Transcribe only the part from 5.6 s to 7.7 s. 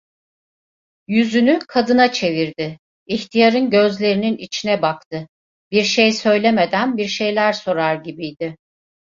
bir şey söylemeden bir şeyler